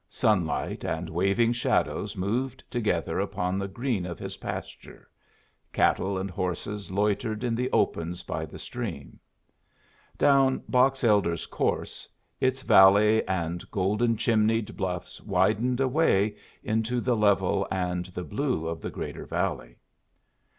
Sunlight 0.09 0.83
and 0.83 1.11
waving 1.11 1.53
shadows 1.53 2.17
moved 2.17 2.63
together 2.71 3.19
upon 3.19 3.59
the 3.59 3.67
green 3.67 4.03
of 4.03 4.17
his 4.17 4.37
pasture, 4.37 5.07
cattle 5.71 6.17
and 6.17 6.31
horses 6.31 6.89
loitered 6.89 7.43
in 7.43 7.53
the 7.53 7.69
opens 7.71 8.23
by 8.23 8.43
the 8.43 8.57
stream. 8.57 9.19
Down 10.17 10.63
Box 10.67 11.03
Elder's 11.03 11.45
course, 11.45 12.09
its 12.39 12.63
valley 12.63 13.23
and 13.27 13.69
golden 13.69 14.17
chimneyed 14.17 14.75
bluffs 14.75 15.21
widened 15.21 15.79
away 15.79 16.35
into 16.63 16.99
the 16.99 17.15
level 17.15 17.67
and 17.69 18.07
the 18.07 18.23
blue 18.23 18.67
of 18.67 18.81
the 18.81 18.89
greater 18.89 19.27
valley. 19.27 19.77